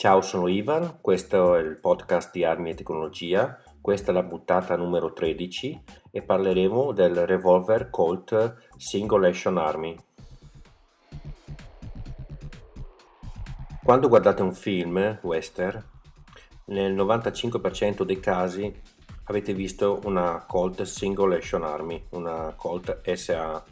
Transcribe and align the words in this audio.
Ciao, 0.00 0.22
sono 0.22 0.48
Ivan, 0.48 0.96
questo 1.02 1.54
è 1.56 1.60
il 1.60 1.76
podcast 1.76 2.32
di 2.32 2.42
Armi 2.42 2.70
e 2.70 2.74
Tecnologia, 2.74 3.60
questa 3.82 4.12
è 4.12 4.14
la 4.14 4.24
puntata 4.24 4.74
numero 4.74 5.12
13 5.12 5.84
e 6.10 6.22
parleremo 6.22 6.92
del 6.92 7.26
revolver 7.26 7.90
Colt 7.90 8.70
Single 8.78 9.28
Action 9.28 9.58
Army. 9.58 9.94
Quando 13.84 14.08
guardate 14.08 14.40
un 14.40 14.54
film 14.54 15.18
western, 15.20 15.84
nel 16.68 16.94
95% 16.94 18.02
dei 18.02 18.20
casi 18.20 18.74
avete 19.24 19.52
visto 19.52 20.00
una 20.04 20.46
Colt 20.46 20.80
Single 20.80 21.36
Action 21.36 21.62
Army, 21.62 22.06
una 22.12 22.54
Colt 22.56 23.06
SA. 23.12 23.62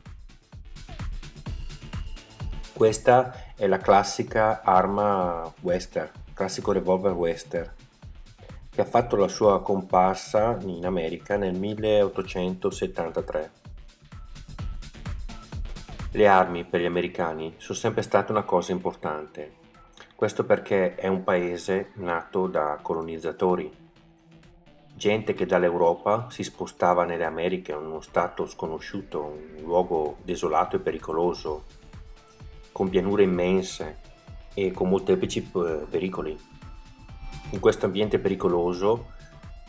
Questa 2.79 3.55
è 3.57 3.67
la 3.67 3.79
classica 3.79 4.63
arma 4.63 5.53
western, 5.63 6.13
classico 6.33 6.71
revolver 6.71 7.11
western, 7.11 7.69
che 8.71 8.81
ha 8.81 8.85
fatto 8.85 9.17
la 9.17 9.27
sua 9.27 9.61
comparsa 9.63 10.57
in 10.61 10.87
America 10.87 11.37
nel 11.37 11.59
1873. 11.59 13.51
Le 16.13 16.29
armi 16.29 16.65
per 16.67 16.81
gli 16.81 16.85
americani 16.85 17.55
sono 17.57 17.77
sempre 17.77 18.03
state 18.03 18.31
una 18.31 18.45
cosa 18.45 18.71
importante. 18.71 19.55
Questo 20.15 20.45
perché 20.45 20.95
è 20.95 21.09
un 21.09 21.25
paese 21.25 21.91
nato 21.95 22.47
da 22.47 22.79
colonizzatori, 22.81 23.69
gente 24.95 25.35
che 25.35 25.47
dall'Europa 25.47 26.29
si 26.31 26.45
spostava 26.45 27.05
nelle 27.05 27.25
Americhe, 27.25 27.73
uno 27.73 28.01
stato 28.01 28.47
sconosciuto, 28.47 29.21
un 29.25 29.65
luogo 29.65 30.19
desolato 30.23 30.77
e 30.77 30.79
pericoloso, 30.79 31.65
con 32.79 32.91
pianure 32.91 33.25
immense 33.25 33.99
e 34.55 34.71
con 34.71 34.89
molteplici 34.89 35.51
eh, 35.53 35.85
pericoli. 35.91 36.39
In 37.51 37.59
questo 37.59 37.87
ambiente 37.87 38.21
pericoloso 38.21 39.15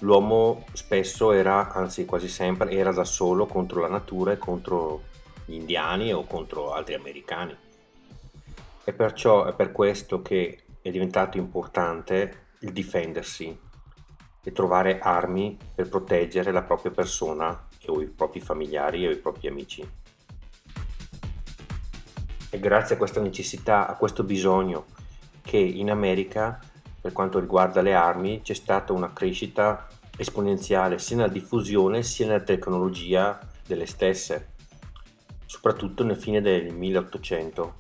l'uomo 0.01 0.65
spesso 0.73 1.31
era, 1.31 1.73
anzi 1.73 2.05
quasi 2.05 2.27
sempre, 2.27 2.69
era 2.69 2.91
da 2.91 3.03
solo 3.03 3.47
contro 3.47 3.81
la 3.81 3.87
natura 3.87 4.33
e 4.33 4.37
contro 4.37 5.05
gli 5.45 5.55
indiani 5.55 6.13
o 6.13 6.23
contro 6.25 6.71
altri 6.71 6.93
americani. 6.93 7.57
E 8.83 8.93
perciò 8.93 9.45
è 9.45 9.53
per 9.53 9.71
questo 9.71 10.21
che 10.21 10.59
è 10.79 10.91
diventato 10.91 11.37
importante 11.37 12.49
il 12.59 12.71
difendersi 12.71 13.59
e 14.43 14.51
trovare 14.51 14.99
armi 14.99 15.57
per 15.73 15.89
proteggere 15.89 16.51
la 16.51 16.61
propria 16.61 16.91
persona 16.91 17.67
o 17.87 18.01
i 18.01 18.05
propri 18.05 18.39
familiari 18.39 19.07
o 19.07 19.09
i 19.09 19.17
propri 19.17 19.47
amici. 19.47 19.83
È 22.51 22.57
grazie 22.57 22.95
a 22.95 22.97
questa 22.97 23.21
necessità, 23.21 23.87
a 23.87 23.93
questo 23.93 24.23
bisogno, 24.23 24.85
che 25.43 25.57
in 25.57 25.91
America, 25.91 26.59
per 26.99 27.11
quanto 27.11 27.37
riguarda 27.37 27.83
le 27.83 27.93
armi, 27.93 28.41
c'è 28.41 28.55
stata 28.55 28.91
una 28.91 29.13
crescita 29.13 29.85
esponenziale 30.17 30.97
sia 30.97 31.17
nella 31.17 31.27
diffusione 31.27 32.01
sia 32.01 32.25
nella 32.25 32.39
tecnologia 32.39 33.39
delle 33.67 33.85
stesse, 33.85 34.53
soprattutto 35.45 36.03
nel 36.03 36.17
fine 36.17 36.41
del 36.41 36.73
1800. 36.73 37.73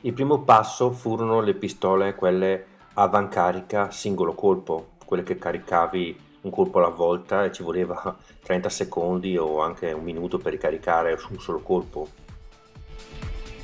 Il 0.00 0.14
primo 0.14 0.40
passo 0.40 0.90
furono 0.90 1.42
le 1.42 1.52
pistole, 1.52 2.14
quelle 2.14 2.64
avancarica 2.94 3.90
singolo 3.90 4.32
colpo, 4.32 4.92
quelle 5.04 5.22
che 5.22 5.36
caricavi 5.36 6.28
un 6.42 6.50
colpo 6.50 6.78
alla 6.78 6.88
volta 6.88 7.44
e 7.44 7.52
ci 7.52 7.62
voleva 7.62 8.16
30 8.42 8.68
secondi 8.68 9.36
o 9.36 9.60
anche 9.60 9.92
un 9.92 10.02
minuto 10.02 10.38
per 10.38 10.52
ricaricare 10.52 11.18
un 11.30 11.38
solo 11.38 11.60
colpo. 11.60 12.08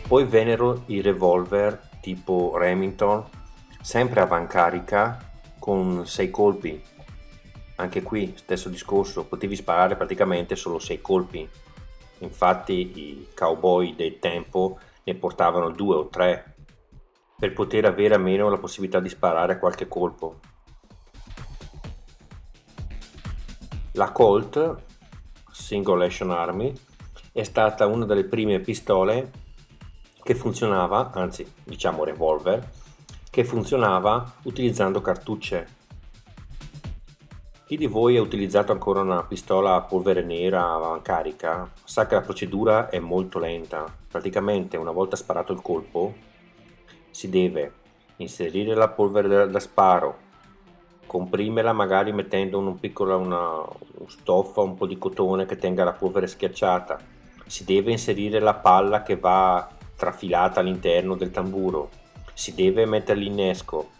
Poi 0.06 0.24
vennero 0.24 0.82
i 0.86 1.00
revolver 1.00 1.88
tipo 2.00 2.56
Remington, 2.56 3.24
sempre 3.80 4.20
avancarica 4.20 5.32
con 5.58 6.06
6 6.06 6.30
colpi. 6.30 6.80
Anche 7.76 8.02
qui 8.02 8.32
stesso 8.36 8.68
discorso, 8.68 9.24
potevi 9.24 9.56
sparare 9.56 9.96
praticamente 9.96 10.54
solo 10.54 10.78
6 10.78 11.00
colpi. 11.00 11.48
Infatti 12.18 12.72
i 12.72 13.28
cowboy 13.34 13.94
del 13.96 14.18
tempo 14.20 14.78
ne 15.02 15.14
portavano 15.16 15.70
2 15.70 15.94
o 15.96 16.08
3 16.08 16.54
per 17.38 17.52
poter 17.52 17.84
avere 17.84 18.14
almeno 18.14 18.48
la 18.48 18.58
possibilità 18.58 19.00
di 19.00 19.08
sparare 19.08 19.58
qualche 19.58 19.88
colpo. 19.88 20.38
La 23.96 24.12
Colt 24.12 24.82
Single 25.50 26.04
Action 26.04 26.30
Army 26.30 26.70
è 27.32 27.42
stata 27.44 27.86
una 27.86 28.04
delle 28.04 28.24
prime 28.24 28.60
pistole 28.60 29.32
che 30.22 30.34
funzionava, 30.34 31.12
anzi 31.14 31.50
diciamo 31.64 32.04
revolver, 32.04 32.72
che 33.30 33.42
funzionava 33.42 34.34
utilizzando 34.42 35.00
cartucce. 35.00 35.66
Chi 37.64 37.78
di 37.78 37.86
voi 37.86 38.18
ha 38.18 38.20
utilizzato 38.20 38.70
ancora 38.70 39.00
una 39.00 39.22
pistola 39.22 39.76
a 39.76 39.80
polvere 39.80 40.22
nera 40.22 41.00
carica 41.00 41.72
sa 41.82 42.06
che 42.06 42.16
la 42.16 42.20
procedura 42.20 42.90
è 42.90 42.98
molto 42.98 43.38
lenta. 43.38 43.90
Praticamente 44.08 44.76
una 44.76 44.92
volta 44.92 45.16
sparato 45.16 45.54
il 45.54 45.62
colpo 45.62 46.14
si 47.10 47.30
deve 47.30 47.72
inserire 48.16 48.74
la 48.74 48.88
polvere 48.88 49.48
da 49.48 49.58
sparo, 49.58 50.24
comprimerla 51.16 51.72
magari 51.72 52.12
mettendo 52.12 52.58
un 52.58 52.78
piccolo 52.78 53.16
una, 53.16 53.60
un 53.60 54.08
stoffa, 54.08 54.60
un 54.60 54.74
po' 54.74 54.86
di 54.86 54.98
cotone 54.98 55.46
che 55.46 55.56
tenga 55.56 55.82
la 55.82 55.94
polvere 55.94 56.26
schiacciata. 56.26 56.98
Si 57.46 57.64
deve 57.64 57.90
inserire 57.90 58.38
la 58.38 58.52
palla 58.52 59.02
che 59.02 59.16
va 59.16 59.66
trafilata 59.96 60.60
all'interno 60.60 61.14
del 61.14 61.30
tamburo. 61.30 61.88
Si 62.34 62.54
deve 62.54 62.84
mettere 62.84 63.18
l'innesco. 63.18 63.92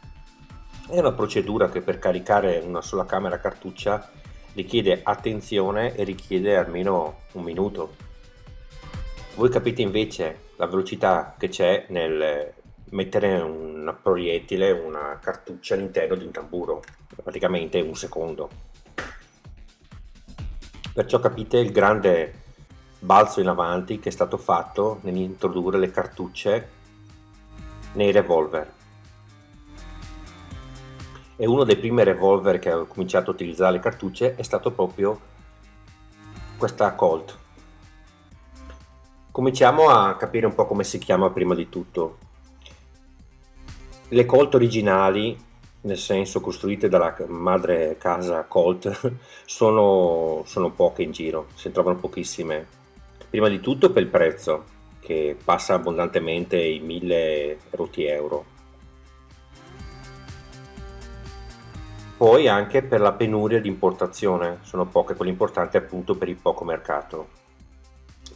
È 0.90 0.98
una 0.98 1.12
procedura 1.12 1.70
che 1.70 1.80
per 1.80 1.98
caricare 1.98 2.62
una 2.62 2.82
sola 2.82 3.06
camera 3.06 3.38
cartuccia 3.38 4.10
richiede 4.52 5.00
attenzione 5.02 5.94
e 5.94 6.04
richiede 6.04 6.54
almeno 6.54 7.20
un 7.32 7.42
minuto. 7.42 7.94
Voi 9.36 9.48
capite 9.48 9.80
invece 9.80 10.40
la 10.56 10.66
velocità 10.66 11.34
che 11.38 11.48
c'è 11.48 11.86
nel 11.88 12.52
mettere 12.90 13.40
un 13.40 13.94
proiettile, 14.00 14.70
una 14.70 15.18
cartuccia 15.20 15.74
all'interno 15.74 16.14
di 16.14 16.24
un 16.24 16.30
tamburo, 16.30 16.82
praticamente 17.22 17.80
un 17.80 17.94
secondo. 17.94 18.50
Perciò 20.92 21.18
capite 21.18 21.58
il 21.58 21.72
grande 21.72 22.44
balzo 22.98 23.40
in 23.40 23.48
avanti 23.48 23.98
che 23.98 24.08
è 24.08 24.12
stato 24.12 24.36
fatto 24.36 25.00
nell'introdurre 25.02 25.78
le 25.78 25.90
cartucce 25.90 26.68
nei 27.92 28.12
revolver. 28.12 28.72
E 31.36 31.46
uno 31.46 31.64
dei 31.64 31.76
primi 31.76 32.02
revolver 32.02 32.58
che 32.58 32.70
ha 32.70 32.84
cominciato 32.84 33.30
a 33.30 33.34
utilizzare 33.34 33.72
le 33.72 33.80
cartucce 33.80 34.36
è 34.36 34.42
stato 34.42 34.70
proprio 34.70 35.20
questa 36.56 36.94
Colt. 36.94 37.36
Cominciamo 39.30 39.90
a 39.90 40.16
capire 40.16 40.46
un 40.46 40.54
po' 40.54 40.64
come 40.64 40.82
si 40.82 40.96
chiama 40.96 41.28
prima 41.28 41.54
di 41.54 41.68
tutto. 41.68 42.18
Le 44.08 44.24
Colt 44.24 44.54
originali, 44.54 45.36
nel 45.80 45.98
senso 45.98 46.40
costruite 46.40 46.88
dalla 46.88 47.16
madre 47.26 47.96
casa 47.98 48.44
Colt, 48.44 49.16
sono, 49.44 50.42
sono 50.46 50.70
poche 50.70 51.02
in 51.02 51.10
giro, 51.10 51.48
si 51.54 51.72
trovano 51.72 51.98
pochissime. 51.98 52.66
Prima 53.28 53.48
di 53.48 53.58
tutto 53.58 53.90
per 53.90 54.04
il 54.04 54.08
prezzo, 54.08 54.64
che 55.00 55.36
passa 55.42 55.74
abbondantemente 55.74 56.56
i 56.56 56.78
1000 56.78 57.58
rotti 57.70 58.04
euro. 58.04 58.44
Poi 62.16 62.46
anche 62.46 62.82
per 62.82 63.00
la 63.00 63.12
penuria 63.12 63.60
di 63.60 63.68
importazione, 63.68 64.60
sono 64.62 64.86
poche 64.86 65.16
quelle 65.16 65.32
importanti 65.32 65.76
appunto 65.76 66.14
per 66.14 66.28
il 66.28 66.36
poco 66.36 66.64
mercato. 66.64 67.28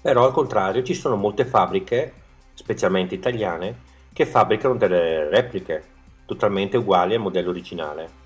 Però 0.02 0.24
al 0.24 0.32
contrario 0.32 0.82
ci 0.82 0.94
sono 0.94 1.14
molte 1.14 1.44
fabbriche, 1.44 2.12
specialmente 2.54 3.14
italiane, 3.14 3.88
che 4.12 4.26
fabbricano 4.26 4.76
delle 4.76 5.28
repliche 5.28 5.84
totalmente 6.26 6.76
uguali 6.76 7.14
al 7.14 7.20
modello 7.20 7.50
originale. 7.50 8.18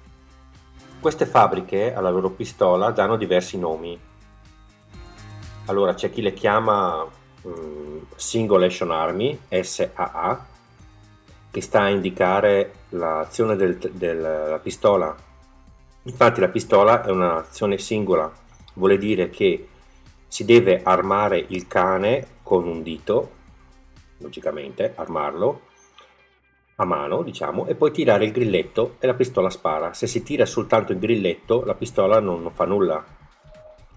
Queste 1.01 1.27
fabbriche 1.27 1.95
alla 1.95 2.11
loro 2.11 2.31
pistola 2.31 2.91
danno 2.91 3.17
diversi 3.17 3.59
nomi. 3.59 3.99
Allora 5.67 5.95
c'è 5.95 6.11
chi 6.11 6.23
le 6.23 6.35
chiama 6.35 7.07
um, 7.43 8.07
Single 8.17 8.67
Action 8.67 8.91
Army, 8.91 9.39
SAA, 9.49 10.47
che 11.51 11.61
sta 11.61 11.83
a 11.83 11.89
indicare 11.89 12.73
l'azione 12.91 13.57
del, 13.57 13.77
della 13.77 14.59
pistola. 14.59 15.15
Infatti 16.03 16.41
la 16.41 16.49
pistola 16.49 17.03
è 17.03 17.11
un'azione 17.11 17.79
singola, 17.79 18.31
vuol 18.75 18.99
dire 18.99 19.31
che 19.31 19.69
si 20.27 20.45
deve 20.45 20.83
armare 20.83 21.43
il 21.49 21.67
cane 21.67 22.27
con 22.43 22.67
un 22.67 22.83
dito, 22.83 23.31
logicamente 24.19 24.93
armarlo, 24.97 25.73
a 26.77 26.85
mano, 26.85 27.23
diciamo, 27.23 27.67
e 27.67 27.75
poi 27.75 27.91
tirare 27.93 28.25
il 28.25 28.33
grilletto 28.33 28.97
e 28.99 29.07
la 29.07 29.13
pistola 29.15 29.51
spara. 29.51 29.93
Se 29.93 30.07
si 30.07 30.23
tira 30.23 30.47
soltanto 30.47 30.93
il 30.93 30.99
grilletto, 30.99 31.63
la 31.65 31.75
pistola 31.75 32.21
non, 32.21 32.43
non 32.43 32.53
fa 32.53 32.65
nulla. 32.65 33.05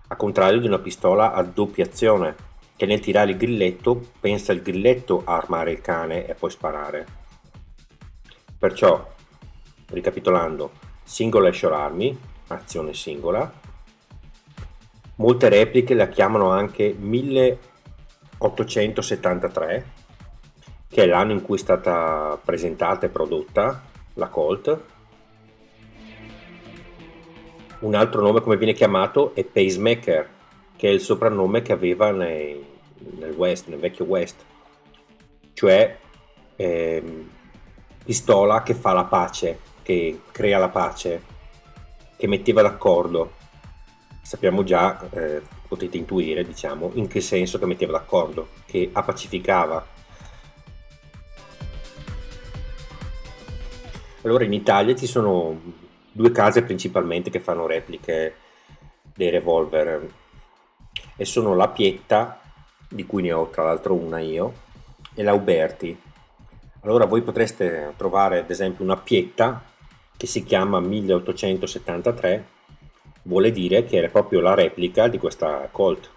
A 0.10 0.16
contrario 0.16 0.60
di 0.60 0.68
una 0.68 0.80
pistola 0.80 1.34
a 1.34 1.44
doppia 1.44 1.86
azione, 1.86 2.36
che 2.76 2.86
nel 2.86 3.00
tirare 3.00 3.32
il 3.32 3.38
grilletto 3.38 4.10
pensa 4.20 4.52
il 4.54 4.62
grilletto 4.62 5.24
a 5.26 5.36
armare 5.36 5.72
il 5.72 5.82
cane 5.82 6.28
e 6.28 6.36
poi 6.36 6.52
sparare. 6.52 7.06
Perciò, 8.58 9.14
ricapitolando, 9.88 10.72
single 11.04 11.48
action 11.48 11.74
army, 11.74 12.18
azione 12.48 12.94
singola, 12.94 13.52
molte 15.16 15.50
repliche 15.50 15.96
la 15.96 16.08
chiamano 16.08 16.52
anche 16.52 16.96
1873, 16.98 19.97
che 20.98 21.04
è 21.04 21.06
l'anno 21.06 21.32
in 21.32 21.44
cui 21.44 21.58
è 21.58 21.60
stata 21.60 22.40
presentata 22.44 23.06
e 23.06 23.10
prodotta 23.10 23.84
la 24.16 24.30
Colt. 24.30 24.82
Un 27.82 27.94
altro 27.94 28.22
nome 28.22 28.42
come 28.42 28.58
viene 28.58 28.74
chiamato 28.74 29.36
è 29.36 29.44
Pacemaker, 29.44 30.28
che 30.76 30.90
è 30.90 30.92
il 30.92 31.00
soprannome 31.00 31.62
che 31.62 31.72
aveva 31.72 32.10
nei, 32.10 32.66
nel 33.20 33.34
West, 33.34 33.68
nel 33.68 33.78
vecchio 33.78 34.06
West, 34.06 34.44
cioè 35.54 36.00
ehm, 36.56 37.30
pistola 38.04 38.64
che 38.64 38.74
fa 38.74 38.94
la 38.94 39.04
pace, 39.04 39.60
che 39.84 40.22
crea 40.32 40.58
la 40.58 40.70
pace, 40.70 41.22
che 42.18 42.26
metteva 42.26 42.64
d'accordo. 42.64 43.34
Sappiamo 44.24 44.64
già, 44.64 45.08
eh, 45.12 45.44
potete 45.68 45.96
intuire, 45.96 46.44
diciamo, 46.44 46.90
in 46.96 47.06
che 47.06 47.22
senso 47.22 47.60
che 47.60 47.68
metteva 47.68 47.92
d'accordo, 47.92 48.48
che 48.66 48.90
appacificava. 48.92 49.97
Allora 54.28 54.44
in 54.44 54.52
Italia 54.52 54.94
ci 54.94 55.08
sono 55.08 55.58
due 56.12 56.32
case 56.34 56.62
principalmente 56.62 57.30
che 57.30 57.40
fanno 57.40 57.66
repliche 57.66 58.36
dei 59.16 59.30
revolver 59.30 60.06
e 61.16 61.24
sono 61.24 61.56
la 61.56 61.70
Pietta, 61.70 62.42
di 62.90 63.06
cui 63.06 63.22
ne 63.22 63.32
ho 63.32 63.48
tra 63.48 63.64
l'altro 63.64 63.94
una 63.94 64.20
io, 64.20 64.54
e 65.14 65.24
la 65.24 65.32
Uberti. 65.32 65.98
Allora 66.82 67.06
voi 67.06 67.22
potreste 67.22 67.94
trovare 67.96 68.40
ad 68.40 68.50
esempio 68.50 68.84
una 68.84 68.98
Pietta 68.98 69.64
che 70.18 70.28
si 70.28 70.44
chiama 70.44 70.82
1873, 70.82 72.46
vuole 73.22 73.52
dire 73.54 73.86
che 73.86 73.96
era 73.96 74.10
proprio 74.10 74.42
la 74.42 74.56
replica 74.56 75.08
di 75.08 75.20
questa 75.20 75.70
Colt, 75.72 76.10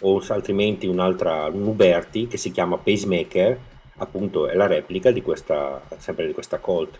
o 0.00 0.22
altrimenti 0.28 0.86
un'altra, 0.86 1.48
un 1.48 1.66
Uberti 1.66 2.28
che 2.28 2.38
si 2.38 2.50
chiama 2.50 2.78
Pacemaker, 2.78 3.58
appunto 3.98 4.46
è 4.46 4.54
la 4.54 4.66
replica 4.66 5.10
di 5.10 5.20
questa, 5.20 5.82
sempre 5.98 6.26
di 6.26 6.32
questa 6.32 6.60
Colt. 6.60 6.98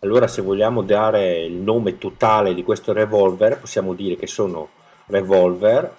Allora 0.00 0.28
se 0.28 0.42
vogliamo 0.42 0.82
dare 0.82 1.42
il 1.44 1.54
nome 1.54 1.98
totale 1.98 2.54
di 2.54 2.62
questo 2.62 2.92
revolver 2.92 3.58
possiamo 3.58 3.94
dire 3.94 4.14
che 4.14 4.28
sono 4.28 4.68
Revolver, 5.06 5.92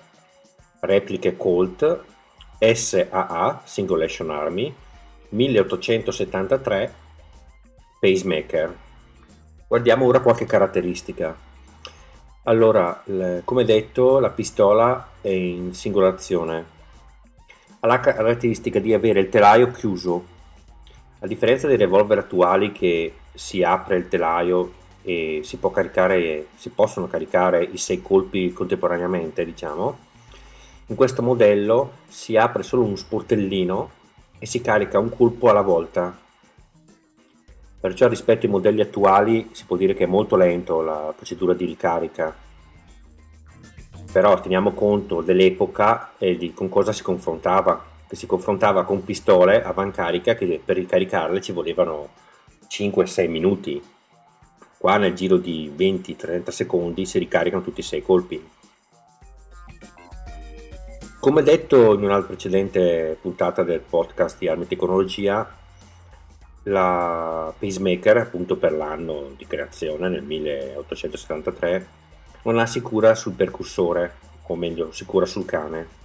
repliche 0.82 1.36
Colt, 1.36 2.04
SAA, 2.60 3.62
Single 3.66 4.06
Action 4.06 4.30
Army, 4.30 4.74
1873, 5.30 6.94
Pacemaker. 8.00 8.78
Guardiamo 9.68 10.06
ora 10.06 10.22
qualche 10.22 10.46
caratteristica. 10.46 11.36
Allora, 12.44 13.04
come 13.44 13.66
detto, 13.66 14.20
la 14.20 14.30
pistola 14.30 15.10
è 15.20 15.28
in 15.28 15.74
singolazione. 15.74 16.66
Ha 17.82 17.88
la 17.88 18.00
caratteristica 18.00 18.80
di 18.80 18.94
avere 18.94 19.20
il 19.20 19.30
telaio 19.30 19.72
chiuso. 19.72 20.38
A 21.22 21.28
differenza 21.28 21.68
dei 21.68 21.76
revolver 21.76 22.18
attuali 22.18 22.72
che 22.72 23.14
si 23.34 23.62
apre 23.62 23.98
il 23.98 24.08
telaio 24.08 24.72
e 25.02 25.42
si, 25.44 25.58
può 25.58 25.70
caricare, 25.70 26.48
si 26.56 26.70
possono 26.70 27.08
caricare 27.08 27.62
i 27.62 27.78
sei 27.78 28.02
colpi 28.02 28.54
contemporaneamente, 28.54 29.44
diciamo. 29.44 29.98
In 30.86 30.96
questo 30.96 31.22
modello 31.22 31.92
si 32.08 32.38
apre 32.38 32.64
solo 32.64 32.84
un 32.84 32.96
sportellino 32.96 33.92
e 34.40 34.46
si 34.46 34.62
carica 34.62 34.98
un 34.98 35.10
colpo 35.10 35.50
alla 35.50 35.62
volta. 35.62 36.18
Perciò 37.82 38.08
rispetto 38.08 38.46
ai 38.46 38.52
modelli 38.52 38.80
attuali 38.80 39.50
si 39.52 39.66
può 39.66 39.76
dire 39.76 39.94
che 39.94 40.06
è 40.06 40.08
molto 40.08 40.38
lento 40.38 40.82
la 40.82 41.14
procedura 41.14 41.54
di 41.54 41.66
ricarica. 41.66 42.34
Però 44.10 44.40
teniamo 44.40 44.72
conto 44.72 45.22
dell'epoca 45.22 46.14
e 46.18 46.38
di 46.38 46.54
con 46.54 46.70
cosa 46.70 46.94
si 46.94 47.04
confrontava, 47.04 47.89
che 48.10 48.16
si 48.16 48.26
confrontava 48.26 48.84
con 48.84 49.06
pistole 49.06 49.64
avancarica 49.64 50.34
che 50.34 50.60
per 50.66 50.76
ricaricarle 50.76 51.40
ci 51.40 51.54
volevano 51.54 52.10
5-6 52.68 53.30
minuti, 53.30 53.82
Qua 54.80 54.96
nel 54.96 55.14
giro 55.14 55.36
di 55.36 55.70
20-30 55.76 56.52
secondi 56.52 57.06
si 57.06 57.20
ricaricano 57.20 57.62
tutti 57.62 57.82
i 57.82 57.84
6 57.84 58.02
colpi. 58.02 58.50
Come 61.20 61.44
detto 61.44 61.96
in 61.96 62.04
una 62.06 62.22
precedente 62.22 63.18
puntata 63.20 63.64
del 63.64 63.82
podcast 63.82 64.38
di 64.38 64.48
Armi 64.48 64.68
Tecnologia, 64.68 65.54
la 66.64 67.54
Pacemaker, 67.60 68.16
appunto 68.20 68.56
per 68.56 68.72
l'anno 68.72 69.34
di 69.36 69.46
creazione 69.46 70.08
nel 70.08 70.24
1873, 70.24 71.88
non 72.44 72.58
ha 72.58 72.66
sicura 72.66 73.16
sul 73.16 73.34
percussore, 73.34 74.14
o 74.44 74.56
meglio, 74.56 74.94
sicura 74.94 75.26
sul 75.26 75.44
cane. 75.44 75.99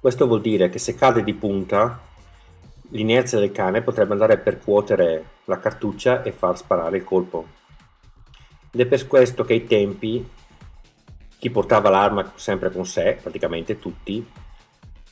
Questo 0.00 0.26
vuol 0.26 0.40
dire 0.40 0.70
che 0.70 0.78
se 0.78 0.94
cade 0.94 1.22
di 1.22 1.34
punta 1.34 2.08
L'inerzia 2.92 3.38
del 3.38 3.52
cane 3.52 3.82
potrebbe 3.82 4.12
andare 4.12 4.32
a 4.32 4.38
percuotere 4.38 5.24
la 5.44 5.60
cartuccia 5.60 6.22
e 6.22 6.32
far 6.32 6.56
sparare 6.56 6.96
il 6.96 7.04
colpo. 7.04 7.46
Ed 8.72 8.80
è 8.80 8.86
per 8.86 9.06
questo 9.06 9.44
che 9.44 9.52
ai 9.52 9.66
tempi 9.66 10.28
chi 11.38 11.50
portava 11.50 11.88
l'arma 11.88 12.32
sempre 12.34 12.70
con 12.72 12.84
sé, 12.84 13.18
praticamente 13.22 13.78
tutti, 13.78 14.28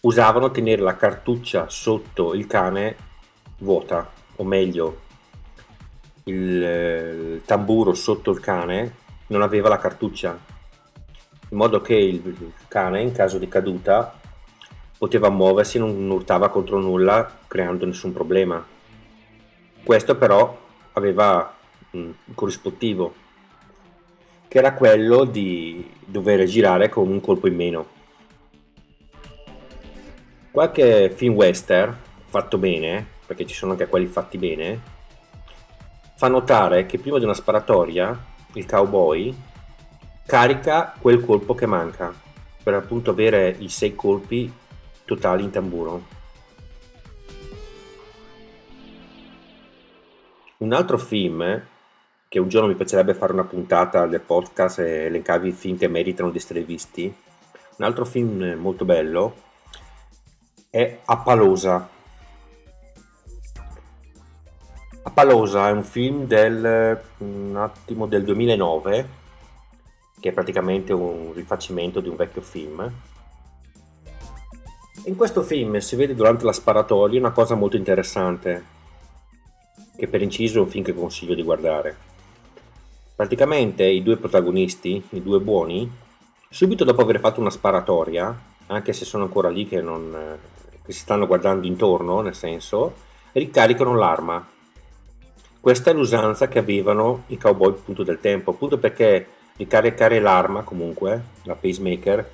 usavano 0.00 0.50
tenere 0.50 0.82
la 0.82 0.96
cartuccia 0.96 1.68
sotto 1.68 2.34
il 2.34 2.48
cane 2.48 2.96
vuota, 3.58 4.10
o 4.36 4.44
meglio, 4.44 5.00
il, 6.24 6.34
il 6.34 7.42
tamburo 7.44 7.94
sotto 7.94 8.32
il 8.32 8.40
cane 8.40 8.94
non 9.28 9.42
aveva 9.42 9.68
la 9.68 9.78
cartuccia, 9.78 10.36
in 11.50 11.56
modo 11.56 11.80
che 11.80 11.94
il 11.94 12.52
cane 12.66 13.02
in 13.02 13.12
caso 13.12 13.38
di 13.38 13.46
caduta 13.46 14.18
poteva 14.98 15.30
muoversi 15.30 15.78
non 15.78 16.10
urtava 16.10 16.48
contro 16.48 16.80
nulla 16.80 17.38
creando 17.46 17.86
nessun 17.86 18.12
problema. 18.12 18.64
Questo 19.82 20.16
però 20.16 20.66
aveva 20.92 21.54
un 21.92 22.12
corrispettivo, 22.34 23.14
che 24.48 24.58
era 24.58 24.74
quello 24.74 25.24
di 25.24 25.88
dover 26.04 26.44
girare 26.44 26.88
con 26.88 27.08
un 27.08 27.20
colpo 27.20 27.46
in 27.46 27.54
meno. 27.54 27.86
Qualche 30.50 31.10
film 31.14 31.34
western 31.34 31.96
fatto 32.26 32.58
bene, 32.58 33.06
perché 33.24 33.46
ci 33.46 33.54
sono 33.54 33.72
anche 33.72 33.86
quelli 33.86 34.06
fatti 34.06 34.36
bene, 34.36 34.80
fa 36.16 36.28
notare 36.28 36.84
che 36.86 36.98
prima 36.98 37.18
di 37.18 37.24
una 37.24 37.34
sparatoria 37.34 38.26
il 38.54 38.66
cowboy 38.66 39.34
carica 40.26 40.94
quel 40.98 41.24
colpo 41.24 41.54
che 41.54 41.66
manca 41.66 42.12
per 42.62 42.74
appunto 42.74 43.10
avere 43.12 43.54
i 43.60 43.68
sei 43.68 43.94
colpi 43.94 44.52
totali 45.08 45.42
in 45.42 45.50
tamburo. 45.50 46.16
Un 50.58 50.72
altro 50.74 50.98
film 50.98 51.62
che 52.28 52.38
un 52.38 52.48
giorno 52.48 52.68
mi 52.68 52.74
piacerebbe 52.74 53.14
fare 53.14 53.32
una 53.32 53.44
puntata 53.44 54.06
del 54.06 54.20
podcast 54.20 54.80
e 54.80 55.06
elencarvi 55.06 55.48
i 55.48 55.52
film 55.52 55.78
che 55.78 55.88
meritano 55.88 56.30
di 56.30 56.36
essere 56.36 56.62
visti. 56.62 57.12
Un 57.76 57.84
altro 57.84 58.04
film 58.04 58.54
molto 58.58 58.84
bello 58.84 59.34
è 60.68 61.00
Appalosa. 61.06 61.88
Appalosa 65.04 65.68
è 65.68 65.70
un 65.70 65.84
film 65.84 66.26
del, 66.26 67.00
un 67.18 67.56
attimo, 67.56 68.06
del 68.06 68.24
2009 68.24 69.16
che 70.20 70.28
è 70.28 70.32
praticamente 70.32 70.92
un 70.92 71.32
rifacimento 71.32 72.00
di 72.00 72.08
un 72.08 72.16
vecchio 72.16 72.42
film 72.42 72.92
in 75.08 75.16
questo 75.16 75.42
film 75.42 75.78
si 75.78 75.96
vede 75.96 76.14
durante 76.14 76.44
la 76.44 76.52
sparatoria 76.52 77.18
una 77.18 77.30
cosa 77.30 77.54
molto 77.54 77.76
interessante, 77.76 78.62
che 79.96 80.06
per 80.06 80.20
inciso 80.20 80.58
è 80.58 80.60
un 80.60 80.68
film 80.68 80.84
che 80.84 80.94
consiglio 80.94 81.34
di 81.34 81.42
guardare. 81.42 81.96
Praticamente 83.16 83.84
i 83.84 84.02
due 84.02 84.18
protagonisti, 84.18 85.02
i 85.10 85.22
due 85.22 85.40
buoni, 85.40 85.90
subito 86.50 86.84
dopo 86.84 87.00
aver 87.00 87.20
fatto 87.20 87.40
una 87.40 87.48
sparatoria, 87.48 88.38
anche 88.66 88.92
se 88.92 89.06
sono 89.06 89.24
ancora 89.24 89.48
lì 89.48 89.66
che, 89.66 89.80
non, 89.80 90.14
che 90.84 90.92
si 90.92 91.00
stanno 91.00 91.26
guardando 91.26 91.66
intorno, 91.66 92.20
nel 92.20 92.34
senso, 92.34 92.94
ricaricano 93.32 93.96
l'arma. 93.96 94.46
Questa 95.58 95.90
è 95.90 95.94
l'usanza 95.94 96.48
che 96.48 96.58
avevano 96.58 97.24
i 97.28 97.38
cowboy 97.38 97.70
appunto 97.70 98.02
del 98.02 98.20
tempo, 98.20 98.50
appunto 98.50 98.76
perché 98.76 99.26
ricaricare 99.56 100.20
l'arma 100.20 100.64
comunque, 100.64 101.22
la 101.44 101.54
pacemaker, 101.54 102.30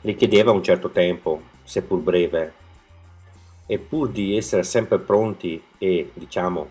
richiedeva 0.00 0.50
un 0.50 0.62
certo 0.64 0.90
tempo, 0.90 1.54
seppur 1.66 1.98
breve, 1.98 2.52
e 3.66 3.78
pur 3.78 4.08
di 4.08 4.34
essere 4.34 4.62
sempre 4.62 4.98
pronti 4.98 5.62
e, 5.76 6.10
diciamo, 6.14 6.70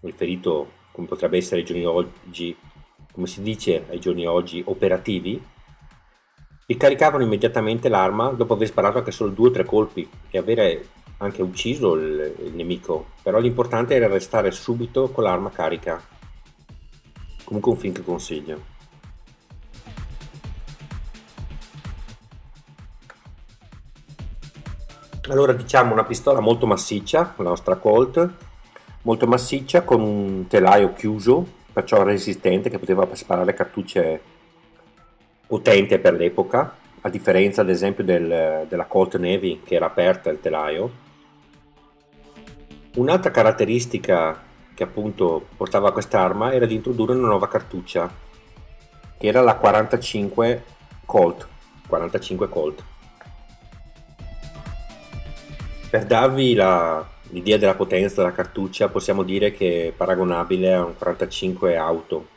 riferito 0.00 0.72
come 0.90 1.06
potrebbe 1.06 1.36
essere 1.36 1.60
ai 1.60 1.66
giorni 1.66 1.84
oggi, 1.84 2.56
come 3.12 3.28
si 3.28 3.42
dice 3.42 3.84
ai 3.88 4.00
giorni 4.00 4.26
oggi, 4.26 4.60
operativi, 4.66 5.40
Ricaricavano 6.70 7.24
immediatamente 7.24 7.88
l'arma 7.88 8.28
dopo 8.28 8.52
aver 8.52 8.68
sparato 8.68 8.98
anche 8.98 9.10
solo 9.10 9.32
due 9.32 9.48
o 9.48 9.50
tre 9.50 9.64
colpi 9.64 10.08
e 10.30 10.38
avere 10.38 10.86
anche 11.16 11.42
ucciso 11.42 11.96
il, 11.96 12.32
il 12.44 12.54
nemico, 12.54 13.06
però 13.24 13.40
l'importante 13.40 13.96
era 13.96 14.06
restare 14.06 14.52
subito 14.52 15.08
con 15.08 15.24
l'arma 15.24 15.50
carica. 15.50 16.00
Comunque 17.42 17.72
un 17.72 17.76
film 17.76 17.92
che 17.92 18.04
consiglio. 18.04 18.60
Allora 25.30 25.52
diciamo 25.52 25.92
una 25.92 26.04
pistola 26.04 26.40
molto 26.40 26.66
massiccia, 26.66 27.34
la 27.36 27.44
nostra 27.44 27.76
Colt, 27.76 28.28
molto 29.02 29.26
massiccia 29.28 29.82
con 29.82 30.00
un 30.00 30.46
telaio 30.48 30.92
chiuso, 30.92 31.46
perciò 31.72 32.02
resistente 32.02 32.68
che 32.68 32.80
poteva 32.80 33.06
sparare 33.14 33.54
cartucce 33.54 34.20
potenti 35.46 35.96
per 35.98 36.14
l'epoca, 36.14 36.76
a 37.00 37.08
differenza 37.08 37.60
ad 37.60 37.70
esempio 37.70 38.02
del, 38.02 38.66
della 38.68 38.86
Colt 38.86 39.18
Navy 39.18 39.62
che 39.62 39.76
era 39.76 39.86
aperta 39.86 40.30
il 40.30 40.40
telaio 40.40 41.08
Un'altra 42.96 43.30
caratteristica 43.30 44.36
che 44.74 44.82
appunto 44.82 45.46
portava 45.56 45.92
quest'arma 45.92 46.52
era 46.52 46.66
di 46.66 46.74
introdurre 46.74 47.14
una 47.14 47.28
nuova 47.28 47.46
cartuccia, 47.46 48.10
che 49.16 49.26
era 49.28 49.42
la 49.42 49.54
45 49.54 50.64
Colt. 51.06 51.46
45 51.86 52.48
Colt. 52.48 52.89
Per 55.90 56.06
darvi 56.06 56.54
la, 56.54 57.04
l'idea 57.30 57.58
della 57.58 57.74
potenza 57.74 58.22
della 58.22 58.32
cartuccia, 58.32 58.88
possiamo 58.88 59.24
dire 59.24 59.50
che 59.50 59.88
è 59.88 59.92
paragonabile 59.92 60.72
a 60.72 60.84
un 60.84 60.96
45 60.96 61.76
auto, 61.76 62.28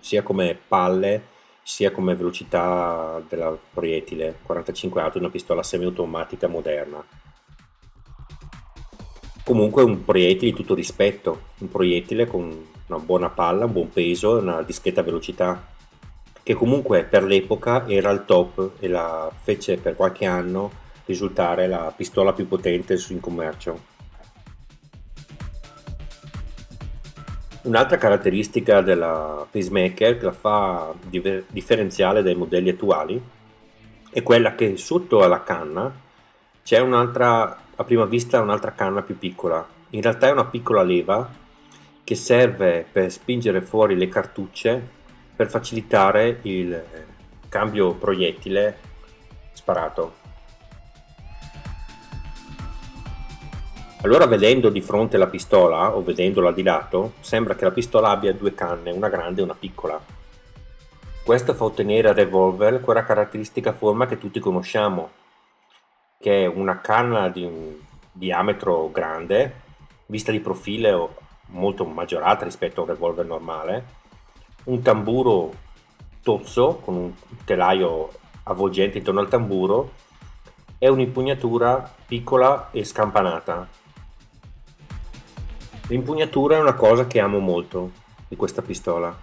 sia 0.00 0.22
come 0.22 0.58
palle 0.66 1.36
sia 1.62 1.90
come 1.90 2.16
velocità 2.16 3.22
della 3.28 3.56
proiettile. 3.72 4.38
45 4.42 5.02
auto 5.02 5.18
è 5.18 5.20
una 5.20 5.30
pistola 5.30 5.62
semiautomatica 5.62 6.48
moderna 6.48 7.04
comunque 9.48 9.82
un 9.82 10.04
proiettile 10.04 10.50
di 10.50 10.56
tutto 10.58 10.74
rispetto, 10.74 11.44
un 11.60 11.70
proiettile 11.70 12.26
con 12.26 12.66
una 12.86 12.98
buona 12.98 13.30
palla, 13.30 13.64
un 13.64 13.72
buon 13.72 13.88
peso 13.88 14.36
e 14.36 14.42
una 14.42 14.60
discreta 14.60 15.02
velocità, 15.02 15.68
che 16.42 16.52
comunque 16.52 17.04
per 17.04 17.24
l'epoca 17.24 17.88
era 17.88 18.10
il 18.10 18.26
top 18.26 18.72
e 18.78 18.88
la 18.88 19.32
fece 19.42 19.78
per 19.78 19.96
qualche 19.96 20.26
anno 20.26 20.70
risultare 21.08 21.66
la 21.66 21.92
pistola 21.96 22.34
più 22.34 22.46
potente 22.46 22.98
in 23.08 23.20
commercio. 23.20 23.96
Un'altra 27.62 27.96
caratteristica 27.96 28.82
della 28.82 29.46
pacemaker 29.50 30.18
che 30.18 30.24
la 30.24 30.32
fa 30.32 30.94
differenziale 31.48 32.22
dai 32.22 32.34
modelli 32.34 32.68
attuali 32.68 33.20
è 34.10 34.22
quella 34.22 34.54
che 34.54 34.76
sotto 34.76 35.22
alla 35.22 35.42
canna 35.42 35.92
c'è 36.62 36.78
un'altra 36.78 37.64
a 37.74 37.84
prima 37.84 38.04
vista 38.04 38.40
un'altra 38.40 38.72
canna 38.72 39.02
più 39.02 39.16
piccola. 39.18 39.66
In 39.90 40.02
realtà 40.02 40.28
è 40.28 40.32
una 40.32 40.44
piccola 40.44 40.82
leva 40.82 41.30
che 42.04 42.14
serve 42.14 42.86
per 42.90 43.10
spingere 43.10 43.62
fuori 43.62 43.96
le 43.96 44.08
cartucce 44.08 44.96
per 45.34 45.48
facilitare 45.48 46.40
il 46.42 46.84
cambio 47.48 47.94
proiettile 47.94 48.78
sparato. 49.52 50.17
Allora 54.02 54.26
vedendo 54.26 54.68
di 54.68 54.80
fronte 54.80 55.16
la 55.16 55.26
pistola 55.26 55.96
o 55.96 56.02
vedendola 56.02 56.52
di 56.52 56.62
lato, 56.62 57.14
sembra 57.18 57.56
che 57.56 57.64
la 57.64 57.72
pistola 57.72 58.10
abbia 58.10 58.32
due 58.32 58.54
canne, 58.54 58.92
una 58.92 59.08
grande 59.08 59.40
e 59.40 59.44
una 59.44 59.56
piccola. 59.58 60.00
Questo 61.24 61.52
fa 61.52 61.64
ottenere 61.64 62.08
al 62.08 62.14
revolver 62.14 62.80
quella 62.80 63.02
caratteristica 63.02 63.72
forma 63.72 64.06
che 64.06 64.16
tutti 64.16 64.38
conosciamo, 64.38 65.10
che 66.20 66.44
è 66.44 66.46
una 66.46 66.80
canna 66.80 67.28
di 67.28 67.42
un 67.42 67.74
diametro 68.12 68.88
grande, 68.92 69.62
vista 70.06 70.30
di 70.30 70.38
profilo 70.38 71.16
molto 71.46 71.84
maggiorata 71.84 72.44
rispetto 72.44 72.80
a 72.80 72.84
un 72.84 72.90
revolver 72.90 73.26
normale, 73.26 73.84
un 74.66 74.80
tamburo 74.80 75.52
tozzo 76.22 76.76
con 76.76 76.94
un 76.94 77.12
telaio 77.44 78.10
avvolgente 78.44 78.98
intorno 78.98 79.18
al 79.18 79.28
tamburo 79.28 79.90
e 80.78 80.88
un'impugnatura 80.88 81.94
piccola 82.06 82.68
e 82.70 82.84
scampanata. 82.84 83.86
L'impugnatura 85.88 86.56
è 86.56 86.60
una 86.60 86.74
cosa 86.74 87.06
che 87.06 87.18
amo 87.18 87.38
molto 87.38 87.92
di 88.28 88.36
questa 88.36 88.60
pistola, 88.60 89.16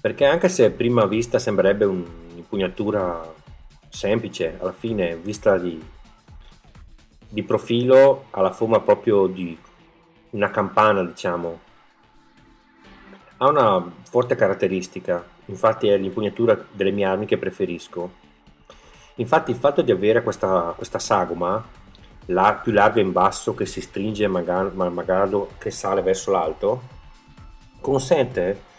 perché 0.00 0.24
anche 0.24 0.48
se 0.48 0.64
a 0.64 0.70
prima 0.70 1.06
vista 1.06 1.38
sembrerebbe 1.38 1.84
un'impugnatura 1.84 3.32
semplice, 3.88 4.56
alla 4.58 4.72
fine 4.72 5.14
vista 5.14 5.56
di, 5.56 5.80
di 7.28 7.42
profilo 7.44 8.24
ha 8.30 8.40
la 8.40 8.50
forma 8.50 8.80
proprio 8.80 9.28
di 9.28 9.56
una 10.30 10.50
campana, 10.50 11.04
diciamo. 11.04 11.60
Ha 13.36 13.46
una 13.46 13.92
forte 14.10 14.34
caratteristica, 14.34 15.24
infatti 15.44 15.86
è 15.86 15.96
l'impugnatura 15.96 16.60
delle 16.72 16.90
mie 16.90 17.04
armi 17.04 17.26
che 17.26 17.38
preferisco. 17.38 18.10
Infatti 19.14 19.52
il 19.52 19.56
fatto 19.56 19.82
di 19.82 19.92
avere 19.92 20.24
questa, 20.24 20.72
questa 20.76 20.98
sagoma, 20.98 21.64
la, 22.26 22.60
più 22.62 22.72
larga 22.72 23.00
in 23.00 23.12
basso 23.12 23.54
che 23.54 23.66
si 23.66 23.80
stringe 23.80 24.26
magari, 24.26 24.70
magari 24.74 25.36
che 25.58 25.70
sale 25.70 26.02
verso 26.02 26.30
l'alto, 26.30 26.82
consente 27.80 28.72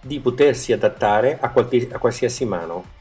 di 0.00 0.20
potersi 0.20 0.72
adattare 0.72 1.38
a, 1.40 1.52
a 1.52 1.98
qualsiasi 1.98 2.44
mano 2.44 3.00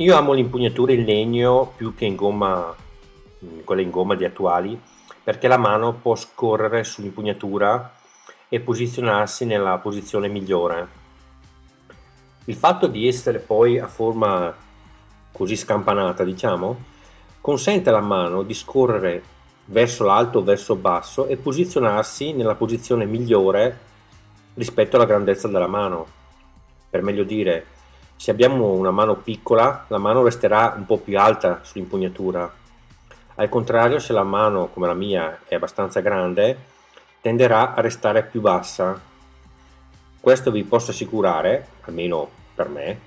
io 0.00 0.14
amo 0.14 0.32
l'impugnatura 0.32 0.92
in 0.92 1.02
legno 1.02 1.72
più 1.74 1.92
che 1.92 2.04
in 2.04 2.14
gomma, 2.14 2.72
mm, 3.44 3.60
quelle 3.64 3.82
in 3.82 3.90
gomma 3.90 4.14
di 4.14 4.24
attuali, 4.24 4.80
perché 5.24 5.48
la 5.48 5.56
mano 5.56 5.94
può 5.94 6.14
scorrere 6.14 6.84
sull'impugnatura 6.84 7.94
e 8.48 8.60
posizionarsi 8.60 9.44
nella 9.44 9.76
posizione 9.78 10.28
migliore. 10.28 10.88
Il 12.44 12.54
fatto 12.54 12.86
di 12.86 13.08
essere 13.08 13.40
poi 13.40 13.80
a 13.80 13.88
forma 13.88 14.54
così 15.32 15.56
scampanata, 15.56 16.22
diciamo, 16.22 16.80
consente 17.48 17.88
alla 17.88 18.02
mano 18.02 18.42
di 18.42 18.52
scorrere 18.52 19.22
verso 19.64 20.04
l'alto 20.04 20.40
o 20.40 20.42
verso 20.42 20.74
il 20.74 20.80
basso 20.80 21.28
e 21.28 21.38
posizionarsi 21.38 22.34
nella 22.34 22.54
posizione 22.54 23.06
migliore 23.06 23.78
rispetto 24.52 24.96
alla 24.96 25.06
grandezza 25.06 25.48
della 25.48 25.66
mano. 25.66 26.06
Per 26.90 27.00
meglio 27.00 27.24
dire, 27.24 27.64
se 28.16 28.30
abbiamo 28.30 28.72
una 28.72 28.90
mano 28.90 29.14
piccola, 29.14 29.86
la 29.88 29.96
mano 29.96 30.22
resterà 30.22 30.74
un 30.76 30.84
po' 30.84 30.98
più 30.98 31.18
alta 31.18 31.60
sull'impugnatura. 31.62 32.52
Al 33.36 33.48
contrario, 33.48 33.98
se 33.98 34.12
la 34.12 34.24
mano, 34.24 34.66
come 34.66 34.86
la 34.86 34.92
mia, 34.92 35.40
è 35.48 35.54
abbastanza 35.54 36.00
grande, 36.00 36.54
tenderà 37.22 37.72
a 37.72 37.80
restare 37.80 38.24
più 38.24 38.42
bassa. 38.42 39.00
Questo 40.20 40.50
vi 40.50 40.64
posso 40.64 40.90
assicurare, 40.90 41.68
almeno 41.86 42.28
per 42.54 42.68
me, 42.68 43.00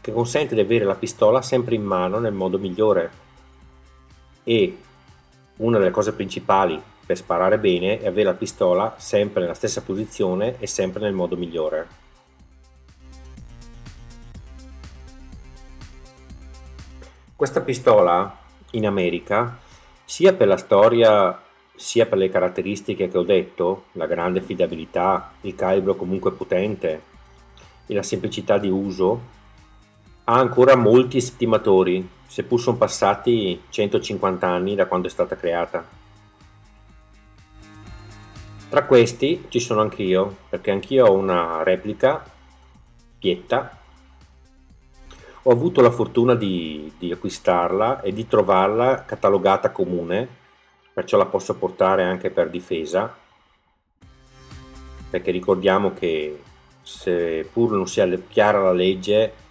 che 0.00 0.10
consente 0.10 0.54
di 0.54 0.62
avere 0.62 0.86
la 0.86 0.94
pistola 0.94 1.42
sempre 1.42 1.74
in 1.74 1.82
mano 1.82 2.18
nel 2.18 2.32
modo 2.32 2.58
migliore. 2.58 3.20
E 4.44 4.78
una 5.56 5.78
delle 5.78 5.90
cose 5.90 6.12
principali 6.12 6.80
per 7.04 7.16
sparare 7.16 7.58
bene 7.58 7.98
è 7.98 8.06
avere 8.06 8.24
la 8.24 8.34
pistola 8.34 8.94
sempre 8.98 9.40
nella 9.42 9.54
stessa 9.54 9.82
posizione 9.82 10.56
e 10.58 10.66
sempre 10.66 11.02
nel 11.02 11.12
modo 11.12 11.36
migliore. 11.36 12.02
Questa 17.34 17.60
pistola 17.60 18.38
in 18.72 18.86
America, 18.86 19.58
sia 20.04 20.32
per 20.32 20.46
la 20.46 20.56
storia 20.56 21.38
sia 21.76 22.06
per 22.06 22.18
le 22.18 22.28
caratteristiche 22.28 23.08
che 23.08 23.18
ho 23.18 23.22
detto, 23.22 23.86
la 23.92 24.06
grande 24.06 24.38
affidabilità, 24.38 25.32
il 25.42 25.54
calibro 25.54 25.96
comunque 25.96 26.32
potente 26.32 27.02
e 27.86 27.94
la 27.94 28.02
semplicità 28.02 28.58
di 28.58 28.68
uso, 28.68 29.32
ha 30.24 30.34
ancora 30.34 30.76
molti 30.76 31.18
estimatori, 31.18 32.08
seppur 32.34 32.60
sono 32.60 32.76
passati 32.76 33.62
150 33.68 34.44
anni 34.44 34.74
da 34.74 34.86
quando 34.86 35.06
è 35.06 35.10
stata 35.10 35.36
creata. 35.36 35.86
Tra 38.68 38.84
questi 38.86 39.44
ci 39.50 39.60
sono 39.60 39.82
anch'io, 39.82 40.38
perché 40.48 40.72
anch'io 40.72 41.06
ho 41.06 41.12
una 41.12 41.62
replica 41.62 42.24
Pietta 43.20 43.78
ho 45.42 45.50
avuto 45.52 45.80
la 45.80 45.92
fortuna 45.92 46.34
di, 46.34 46.92
di, 46.98 47.12
acquistarla 47.12 48.00
e 48.00 48.12
di 48.12 48.26
trovarla 48.26 49.04
catalogata 49.04 49.70
comune, 49.70 50.26
perciò 50.92 51.16
la 51.16 51.26
posso 51.26 51.54
portare 51.54 52.02
anche 52.02 52.30
per 52.30 52.50
difesa, 52.50 53.16
perché 55.08 55.30
ricordiamo 55.30 55.92
che 55.92 56.42
se 56.82 57.48
pur 57.52 57.70
non 57.70 57.86
sia 57.86 58.08
chiara 58.26 58.60
la 58.60 58.72
legge, 58.72 59.43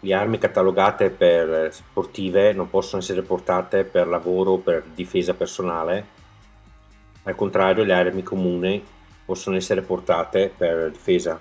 le 0.00 0.14
armi 0.14 0.38
catalogate 0.38 1.10
per 1.10 1.72
sportive 1.72 2.52
non 2.52 2.70
possono 2.70 3.02
essere 3.02 3.22
portate 3.22 3.84
per 3.84 4.08
lavoro 4.08 4.52
o 4.52 4.58
per 4.58 4.84
difesa 4.94 5.34
personale, 5.34 6.18
al 7.24 7.34
contrario 7.34 7.84
le 7.84 7.92
armi 7.92 8.22
comuni 8.22 8.82
possono 9.24 9.56
essere 9.56 9.82
portate 9.82 10.52
per 10.56 10.90
difesa. 10.90 11.38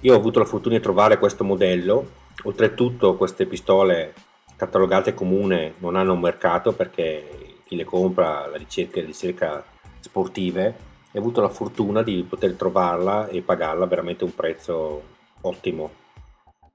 io 0.00 0.14
ho 0.14 0.16
avuto 0.16 0.38
la 0.38 0.44
fortuna 0.44 0.76
di 0.76 0.82
trovare 0.82 1.18
questo 1.18 1.42
modello, 1.42 2.10
oltretutto 2.44 3.16
queste 3.16 3.46
pistole 3.46 4.14
catalogate 4.56 5.14
comune 5.14 5.74
non 5.78 5.96
hanno 5.96 6.12
un 6.12 6.20
mercato 6.20 6.72
perché 6.72 7.58
chi 7.64 7.76
le 7.76 7.84
compra 7.84 8.46
la 8.46 8.56
ricerca, 8.56 9.00
ricerca 9.00 9.64
sportive. 10.00 10.86
E 11.10 11.18
ho 11.18 11.20
avuto 11.20 11.40
la 11.40 11.48
fortuna 11.48 12.02
di 12.02 12.24
poter 12.28 12.54
trovarla 12.54 13.28
e 13.28 13.40
pagarla 13.40 13.86
veramente 13.86 14.24
un 14.24 14.34
prezzo 14.34 15.16
ottimo, 15.42 15.90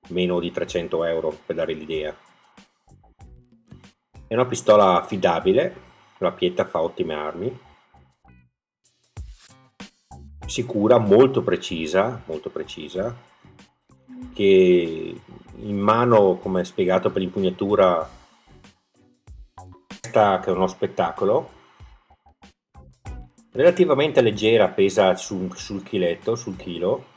meno 0.10 0.40
di 0.40 0.52
300 0.52 1.04
euro 1.06 1.38
per 1.46 1.56
dare 1.56 1.74
l'idea. 1.74 2.16
È 4.28 4.34
una 4.34 4.46
pistola 4.46 5.02
affidabile, 5.02 5.76
la 6.18 6.32
Pietta 6.32 6.66
fa 6.66 6.82
ottime 6.82 7.14
armi, 7.14 7.60
sicura, 10.46 10.98
molto 10.98 11.42
precisa, 11.42 12.22
molto 12.26 12.50
precisa, 12.50 13.16
che 14.34 15.22
in 15.56 15.78
mano, 15.78 16.38
come 16.38 16.64
spiegato 16.64 17.12
per 17.12 17.22
l'impugnatura, 17.22 18.10
che 20.00 20.12
è 20.12 20.50
uno 20.50 20.68
spettacolo, 20.68 21.50
relativamente 23.52 24.22
leggera, 24.22 24.68
pesa 24.70 25.16
sul, 25.16 25.56
sul 25.56 25.84
chiletto, 25.84 26.36
sul 26.36 26.56
chilo, 26.56 27.12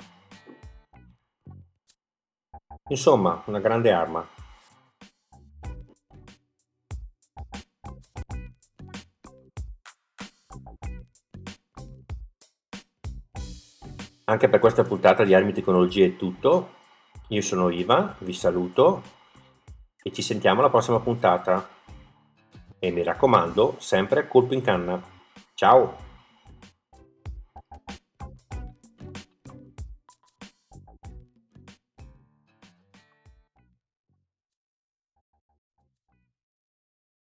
insomma, 2.89 3.43
una 3.47 3.61
grande 3.61 3.93
arma. 3.93 4.29
Anche 14.29 14.49
per 14.49 14.59
questa 14.59 14.83
puntata 14.83 15.23
di 15.23 15.35
Armi 15.35 15.53
Tecnologie 15.53 16.07
è 16.07 16.17
tutto. 16.17 16.75
Io 17.29 17.43
sono 17.43 17.71
Iva, 17.71 18.17
vi 18.19 18.33
saluto 18.33 19.03
e 20.03 20.13
ci 20.13 20.23
sentiamo 20.23 20.61
alla 20.61 20.71
prossima 20.71 20.99
puntata. 20.99 21.69
E 22.79 22.91
mi 22.91 23.05
raccomando, 23.05 23.77
sempre 23.79 24.27
colpo 24.27 24.55
in 24.55 24.63
canna. 24.63 25.01
Ciao! 25.55 26.06